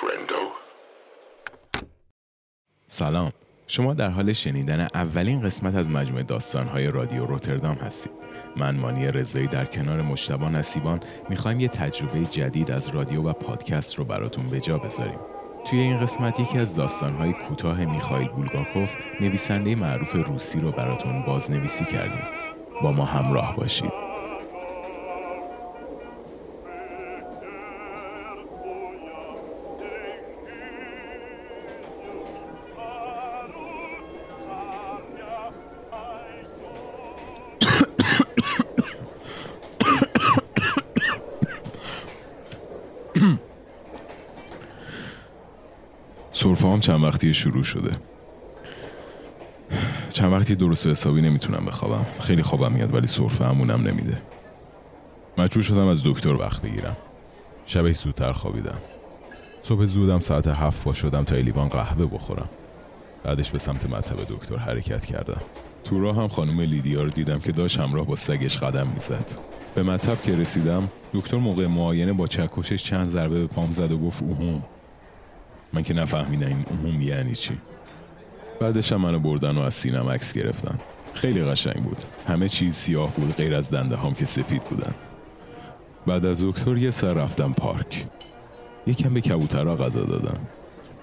فرندو. 0.00 0.50
سلام. 2.88 3.32
شما 3.66 3.94
در 3.94 4.10
حال 4.10 4.32
شنیدن 4.32 4.80
اولین 4.94 5.42
قسمت 5.42 5.74
از 5.74 5.90
مجموعه 5.90 6.22
داستانهای 6.22 6.86
رادیو 6.86 7.26
روتردام 7.26 7.74
هستید. 7.74 8.12
من 8.56 8.76
مانی 8.76 9.06
رضایی 9.06 9.46
در 9.46 9.64
کنار 9.64 10.02
مشتبا 10.02 10.48
نصیبان 10.48 11.00
می‌خوایم 11.28 11.60
یه 11.60 11.68
تجربه 11.68 12.24
جدید 12.24 12.70
از 12.70 12.88
رادیو 12.88 13.22
و 13.22 13.32
پادکست 13.32 13.98
رو 13.98 14.04
براتون 14.04 14.50
به 14.50 14.60
جا 14.60 14.78
بذاریم. 14.78 15.18
توی 15.66 15.78
این 15.78 16.00
قسمت 16.00 16.40
یکی 16.40 16.58
از 16.58 16.76
داستانهای 16.76 17.32
کوتاه 17.32 17.84
میخایل 17.84 18.28
بولگاکوف 18.28 18.90
نویسنده 19.20 19.74
معروف 19.74 20.12
روسی 20.12 20.60
رو 20.60 20.72
براتون 20.72 21.22
بازنویسی 21.22 21.84
کردیم. 21.84 22.24
با 22.82 22.92
ما 22.92 23.04
همراه 23.04 23.56
باشید. 23.56 24.15
هم 46.76 46.80
چند 46.80 47.04
وقتی 47.04 47.34
شروع 47.34 47.62
شده. 47.62 47.90
چند 50.10 50.32
وقتی 50.32 50.54
درست 50.54 50.86
حسابی 50.86 51.22
نمی‌تونم 51.22 51.64
بخوابم. 51.66 52.06
خیلی 52.20 52.42
خوابم 52.42 52.72
میاد 52.72 52.94
ولی 52.94 53.06
سرفه 53.06 53.44
همونم 53.44 53.82
نمیده. 53.82 54.18
مجبور 55.38 55.62
شدم 55.62 55.86
از 55.86 56.02
دکتر 56.04 56.32
وقت 56.32 56.62
بگیرم. 56.62 56.96
شبش 57.66 57.96
زودتر 57.96 58.32
خوابیدم. 58.32 58.78
صبح 59.62 59.84
زودم 59.84 60.18
ساعت 60.18 60.46
هفت 60.46 60.84
با 60.84 60.92
شدم 60.92 61.24
تا 61.24 61.36
لیوان 61.36 61.68
قهوه 61.68 62.06
بخورم. 62.06 62.48
بعدش 63.24 63.50
به 63.50 63.58
سمت 63.58 63.90
مطب 63.90 64.16
دکتر 64.28 64.56
حرکت 64.56 65.04
کردم. 65.04 65.40
تو 65.84 66.00
راه 66.00 66.16
هم 66.16 66.28
خانم 66.28 66.60
لیدیا 66.60 67.02
رو 67.02 67.10
دیدم 67.10 67.38
که 67.38 67.52
داشت 67.52 67.78
همراه 67.78 68.06
با 68.06 68.16
سگش 68.16 68.58
قدم 68.58 68.86
می‌زد. 68.86 69.30
به 69.74 69.82
مطب 69.82 70.22
که 70.22 70.36
رسیدم 70.36 70.88
دکتر 71.14 71.36
موقع 71.36 71.66
معاینه 71.66 72.12
با 72.12 72.26
چکشش 72.26 72.84
چند 72.84 73.06
ضربه 73.06 73.40
به 73.40 73.46
پام 73.46 73.72
زد 73.72 73.92
و 73.92 73.98
گفت 73.98 74.22
اوهوم. 74.22 74.62
من 75.76 75.82
که 75.82 75.94
نفهمیدم 75.94 76.46
این 76.46 76.64
اوهوم 76.70 77.00
یعنی 77.00 77.34
چی. 77.34 77.58
بعدش 78.60 78.92
هم 78.92 79.00
منو 79.00 79.18
بردن 79.18 79.58
و 79.58 79.60
از 79.60 79.74
سینم 79.74 80.08
عکس 80.08 80.32
گرفتن. 80.32 80.78
خیلی 81.14 81.44
قشنگ 81.44 81.82
بود. 81.82 82.02
همه 82.28 82.48
چیز 82.48 82.74
سیاه 82.74 83.10
بود 83.10 83.36
غیر 83.36 83.54
از 83.54 83.70
دنده 83.70 83.96
هم 83.96 84.14
که 84.14 84.24
سفید 84.24 84.64
بودن. 84.64 84.94
بعد 86.06 86.26
از 86.26 86.44
دکتر 86.44 86.76
یه 86.76 86.90
سر 86.90 87.12
رفتم 87.12 87.52
پارک. 87.52 88.04
یکم 88.86 89.14
به 89.14 89.20
کبوترها 89.20 89.76
غذا 89.76 90.04
دادم. 90.04 90.38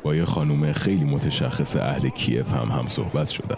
با 0.04 0.16
یه 0.16 0.26
خانوم 0.26 0.72
خیلی 0.72 1.04
متشخص 1.04 1.76
اهل 1.76 2.10
کیف 2.10 2.54
هم 2.54 2.68
هم 2.72 2.88
صحبت 2.88 3.30
شدم 3.30 3.58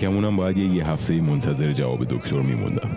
گمونم 0.00 0.36
باید 0.36 0.58
یه, 0.58 0.66
یه 0.66 0.88
هفته 0.88 1.20
منتظر 1.20 1.72
جواب 1.72 2.04
دکتر 2.04 2.40
میموندم. 2.40 2.90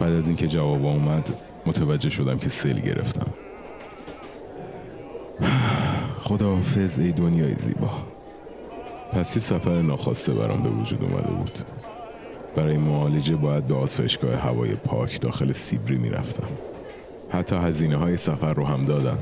بعد 0.00 0.12
از 0.12 0.28
اینکه 0.28 0.48
جواب 0.48 0.86
اومد 0.86 1.34
متوجه 1.66 2.08
شدم 2.08 2.38
که 2.38 2.48
سیل 2.48 2.80
گرفتم. 2.80 3.41
خداحافظ 6.32 6.98
ای 6.98 7.12
دنیای 7.12 7.54
زیبا. 7.54 7.90
پس 9.12 9.36
یه 9.36 9.42
سفر 9.42 9.82
ناخواسته 9.82 10.32
برام 10.32 10.62
به 10.62 10.68
وجود 10.68 11.02
اومده 11.02 11.30
بود. 11.30 11.58
برای 12.56 12.76
معالجه 12.76 13.36
باید 13.36 13.66
به 13.66 13.74
آسایشگاه 13.74 14.34
هوای 14.34 14.74
پاک 14.74 15.20
داخل 15.20 15.52
سیبری 15.52 15.98
می‌رفتم. 15.98 16.48
حتی 17.30 17.56
هزینه 17.56 17.96
های 17.96 18.16
سفر 18.16 18.52
رو 18.52 18.64
هم 18.64 18.84
دادن. 18.84 19.18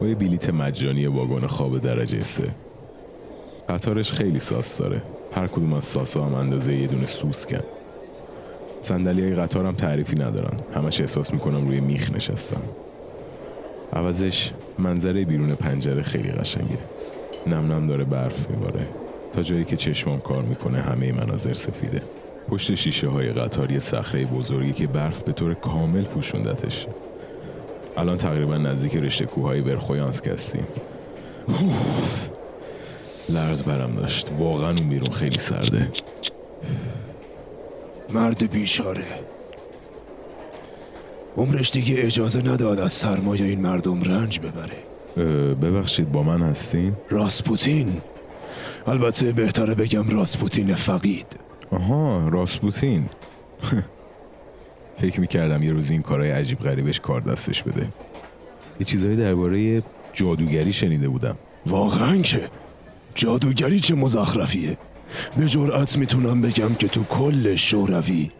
با 0.00 0.06
یه 0.06 0.14
بلیت 0.14 0.50
مجانی 0.50 1.06
واگن 1.06 1.46
خواب 1.46 1.78
درجه 1.78 2.22
سه. 2.22 2.50
قطارش 3.68 4.12
خیلی 4.12 4.38
ساس 4.38 4.78
داره. 4.78 5.02
هر 5.34 5.46
کدوم 5.46 5.72
از 5.72 5.84
ساسا 5.84 6.24
هم 6.24 6.34
اندازه 6.34 6.74
یه 6.74 6.86
دونه 6.86 7.06
سوسکن 7.06 7.62
صندلی 8.80 9.22
های 9.22 9.34
قطارم 9.34 9.74
تعریفی 9.74 10.16
ندارن. 10.16 10.56
همش 10.74 11.00
احساس 11.00 11.32
می‌کنم 11.32 11.66
روی 11.66 11.80
میخ 11.80 12.10
نشستم. 12.14 12.62
عوضش 13.94 14.50
منظره 14.78 15.24
بیرون 15.24 15.54
پنجره 15.54 16.02
خیلی 16.02 16.30
قشنگه. 16.30 16.78
نم 17.46 17.72
نم 17.72 17.86
داره 17.86 18.04
برف 18.04 18.50
میباره. 18.50 18.86
تا 19.34 19.42
جایی 19.42 19.64
که 19.64 19.76
چشمام 19.76 20.20
کار 20.20 20.42
می‌کنه 20.42 20.80
همه 20.80 21.12
مناظر 21.12 21.54
سفیده. 21.54 22.02
پشت 22.48 22.74
شیشه 22.74 23.08
های 23.08 23.32
قطار 23.32 23.70
یه 23.70 23.78
صخره 23.78 24.24
بزرگی 24.24 24.72
که 24.72 24.86
برف 24.86 25.22
به 25.22 25.32
طور 25.32 25.54
کامل 25.54 26.02
پوشوندتش. 26.02 26.86
الان 27.96 28.18
تقریبا 28.18 28.56
نزدیک 28.56 28.96
رشته 28.96 29.26
کوههای 29.26 29.60
برخویانسک 29.60 30.28
هستیم. 30.28 30.66
لرز 33.28 33.62
برم 33.62 33.94
داشت. 33.94 34.30
واقعا 34.38 34.68
اون 34.68 34.88
بیرون 34.88 35.10
خیلی 35.10 35.38
سرده. 35.38 35.88
مرد 38.10 38.50
بیشاره 38.50 39.06
عمرش 41.36 41.70
دیگه 41.70 41.94
اجازه 41.98 42.42
نداد 42.42 42.78
از 42.78 42.92
سرمایه 42.92 43.44
این 43.44 43.60
مردم 43.60 44.02
رنج 44.02 44.40
ببره. 44.40 44.76
ببخشید 45.54 46.12
با 46.12 46.22
من 46.22 46.42
هستین؟ 46.42 46.92
راسپوتین. 47.10 47.92
البته 48.86 49.32
بهتره 49.32 49.74
بگم 49.74 50.08
راسپوتین 50.08 50.74
فقید. 50.74 51.26
آها 51.70 52.28
راسپوتین. 52.28 53.08
فکر 55.00 55.20
می‌کردم 55.20 55.62
یه 55.62 55.72
روز 55.72 55.90
این 55.90 56.02
کارهای 56.02 56.30
عجیب 56.30 56.58
غریبش 56.58 57.00
کار 57.00 57.20
دستش 57.20 57.62
بده. 57.62 57.88
یه 58.80 58.86
چیزهایی 58.86 59.16
درباره 59.16 59.82
جادوگری 60.12 60.72
شنیده 60.72 61.08
بودم. 61.08 61.36
واقعا 61.66 62.16
که؟ 62.16 62.48
جادوگری 63.14 63.80
چه 63.80 63.94
مزخرفیه. 63.94 64.78
به 65.36 65.46
جرأت 65.46 65.96
می‌تونم 65.96 66.42
بگم 66.42 66.74
که 66.74 66.88
تو 66.88 67.04
کل 67.04 67.54
شوروی 67.54 68.30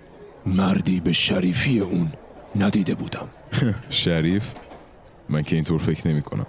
مردی 0.47 1.00
به 1.00 1.12
شریفی 1.12 1.81
اون. 1.81 2.12
ندیده 2.56 2.94
بودم 2.94 3.28
شریف 3.91 4.53
من 5.28 5.42
که 5.42 5.56
اینطور 5.56 5.81
فکر 5.81 6.09
نمی 6.09 6.22
کنم 6.22 6.47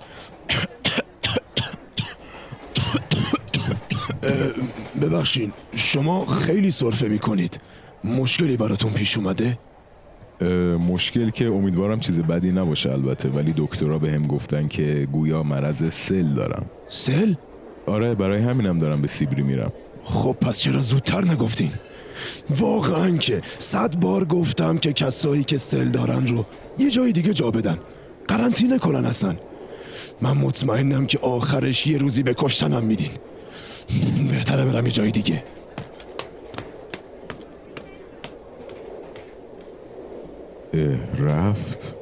ببخشین 5.02 5.52
شما 5.76 6.26
خیلی 6.26 6.72
صرفه 6.72 7.08
می‌کنید 7.08 7.60
مشکلی 8.04 8.58
براتون 8.58 8.94
پیش 8.94 9.18
اومده؟ 9.18 9.58
مشکل 10.80 11.30
که 11.30 11.48
امیدوارم 11.48 12.00
چیز 12.00 12.20
بدی 12.20 12.52
نباشه 12.52 12.92
البته 12.92 13.30
ولی 13.30 13.54
دکترها 13.58 13.98
به 13.98 14.12
هم 14.12 14.28
گفتن 14.28 14.68
که 14.68 15.08
گویا 15.12 15.44
مرض 15.44 15.94
سل 15.94 16.34
دارم 16.34 16.66
سل؟ 16.90 17.34
آره 17.86 18.16
برای 18.16 18.42
همینم 18.42 18.80
دارم 18.80 19.02
به 19.02 19.08
سیبری 19.08 19.44
میرم 19.44 19.72
خب 20.04 20.36
پس 20.42 20.60
چرا 20.60 20.82
زودتر 20.82 21.26
نگفتین؟ 21.26 21.72
واقعا 22.50 23.18
که 23.18 23.42
صد 23.58 23.96
بار 23.96 24.26
گفتم 24.26 24.78
که 24.78 24.94
کسایی 24.94 25.44
که 25.44 25.58
سل 25.58 25.90
دارن 25.90 26.28
رو 26.28 26.46
یه 26.78 26.90
جای 26.90 27.12
دیگه 27.12 27.34
جا 27.34 27.52
بدن. 27.52 27.80
قرنطینه 28.28 28.80
کنن 28.80 29.06
هستن. 29.06 29.38
من 30.22 30.38
مطمئنم 30.38 31.06
که 31.06 31.20
آخرش 31.20 31.88
یه 31.88 31.98
روزی 31.98 32.24
به 32.24 32.34
کشتنم 32.34 32.84
میدین. 32.84 33.12
بهتره 34.32 34.66
برم 34.66 34.86
یه 34.86 34.92
جای 34.92 35.12
دیگه. 35.12 35.44
رفت. 41.20 41.96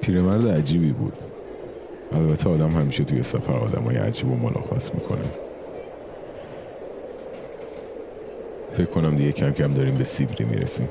پیرمرد 0.00 0.48
عجیبی 0.48 0.92
بود. 0.92 1.12
البته 2.12 2.48
آدم 2.48 2.70
همیشه 2.70 3.04
توی 3.04 3.22
سفر 3.22 3.52
آدم 3.52 3.82
های 3.82 3.96
عجیب 3.96 4.30
و 4.30 4.36
ملاقات 4.36 4.94
می‌کنه. 4.94 5.47
فکر 8.78 8.86
کنم 8.86 9.16
دیگه 9.16 9.32
کم 9.32 9.50
کم 9.50 9.74
داریم 9.74 9.94
به 9.94 10.04
سیبری 10.04 10.44
می‌رسیم. 10.44 10.88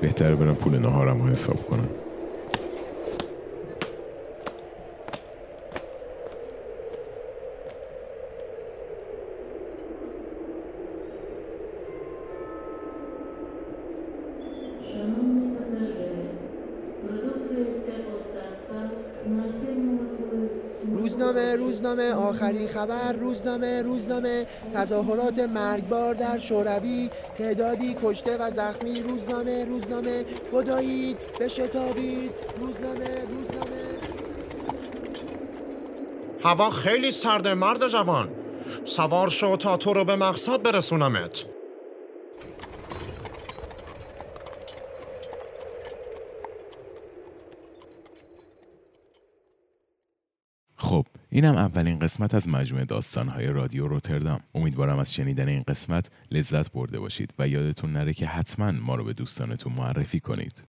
بهتره 0.00 0.34
برم 0.34 0.54
پول 0.54 0.78
نهارم 0.78 1.22
رو 1.22 1.28
حساب 1.28 1.66
کنم. 1.66 1.88
روزنامه 21.14 21.56
روزنامه 21.56 22.12
آخرین 22.12 22.68
خبر 22.68 23.12
روزنامه 23.12 23.82
روزنامه. 23.82 24.46
تظاهرات 24.74 25.38
مرگبار 25.38 26.14
در 26.14 26.38
شوروی 26.38 27.10
تعدادی 27.38 27.96
کشته 28.02 28.36
و 28.36 28.50
زخمی. 28.50 29.02
روزنامه 29.02 29.64
روزنامه. 29.64 30.24
بدایید 30.52 31.16
بشتابید 31.40 32.30
روزنامه 32.60 33.08
روزنامه. 33.30 33.84
هوا 36.44 36.70
خیلی 36.70 37.10
سرده 37.10 37.54
مرد 37.54 37.88
جوان. 37.88 38.28
سوار 38.84 39.28
شو 39.28 39.56
تا 39.56 39.76
تو 39.76 39.92
رو 39.92 40.04
به 40.04 40.16
مقصد 40.16 40.62
برسونمت. 40.62 41.53
خب 50.94 51.06
اینم 51.30 51.56
اولین 51.56 51.98
قسمت 51.98 52.34
از 52.34 52.48
مجموعه 52.48 52.84
داستانهای 52.84 53.46
رادیو 53.46 53.88
روتردام. 53.88 54.40
امیدوارم 54.54 54.98
از 54.98 55.14
شنیدن 55.14 55.48
این 55.48 55.62
قسمت 55.62 56.10
لذت 56.30 56.72
برده 56.72 57.00
باشید 57.00 57.34
و 57.38 57.48
یادتون 57.48 57.92
نره 57.92 58.12
که 58.14 58.26
حتما 58.26 58.70
ما 58.70 58.94
رو 58.94 59.04
به 59.04 59.12
دوستانتون 59.12 59.72
معرفی 59.72 60.20
کنید. 60.20 60.62